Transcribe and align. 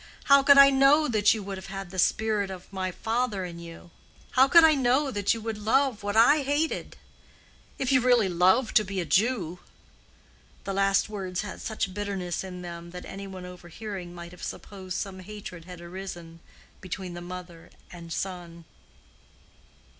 How 0.23 0.41
could 0.41 0.57
I 0.57 0.71
know 0.71 1.07
that 1.07 1.31
you 1.35 1.43
would 1.43 1.63
have 1.63 1.91
the 1.91 1.99
spirit 1.99 2.49
of 2.49 2.73
my 2.73 2.89
father 2.91 3.45
in 3.45 3.59
you? 3.59 3.91
How 4.31 4.47
could 4.47 4.63
I 4.63 4.73
know 4.73 5.11
that 5.11 5.35
you 5.35 5.41
would 5.41 5.59
love 5.59 6.01
what 6.01 6.15
I 6.17 6.41
hated?—if 6.41 7.91
you 7.91 8.01
really 8.01 8.27
love 8.27 8.73
to 8.73 8.83
be 8.83 8.99
a 8.99 9.05
Jew." 9.05 9.59
The 10.63 10.73
last 10.73 11.07
words 11.07 11.41
had 11.41 11.61
such 11.61 11.93
bitterness 11.93 12.43
in 12.43 12.63
them 12.63 12.89
that 12.89 13.05
any 13.05 13.27
one 13.27 13.45
overhearing 13.45 14.11
might 14.15 14.31
have 14.31 14.41
supposed 14.41 14.97
some 14.97 15.19
hatred 15.19 15.65
had 15.65 15.79
arisen 15.79 16.39
between 16.81 17.13
the 17.13 17.21
mother 17.21 17.69
and 17.91 18.11
son. 18.11 18.65